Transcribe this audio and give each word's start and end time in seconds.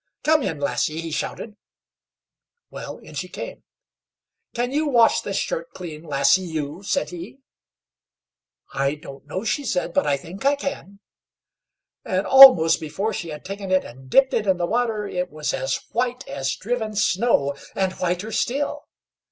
COME 0.23 0.41
IN, 0.41 0.59
LASSIE!" 0.59 0.99
he 0.99 1.11
shouted. 1.11 1.57
Well, 2.71 2.97
in 2.97 3.13
she 3.13 3.27
came. 3.29 3.63
"Can 4.55 4.71
you 4.71 4.87
wash 4.87 5.21
this 5.21 5.37
shirt 5.37 5.69
clean, 5.75 6.01
lassie 6.01 6.41
you?" 6.41 6.81
said 6.81 7.11
he. 7.11 7.37
"I 8.73 8.95
don't 8.95 9.27
know," 9.27 9.43
she 9.43 9.63
said, 9.63 9.93
"but 9.93 10.07
I 10.07 10.17
think 10.17 10.43
I 10.43 10.55
can." 10.55 11.01
And 12.03 12.25
almost 12.25 12.79
before 12.79 13.13
she 13.13 13.29
had 13.29 13.45
taken 13.45 13.69
it 13.69 13.83
and 13.85 14.09
dipped 14.09 14.33
it 14.33 14.47
in 14.47 14.57
the 14.57 14.65
water, 14.65 15.05
it 15.07 15.29
was 15.29 15.53
as 15.53 15.75
white 15.91 16.27
as 16.27 16.55
driven 16.55 16.95
snow, 16.95 17.53
and 17.75 17.93
whiter 17.93 18.31
still. 18.31 18.85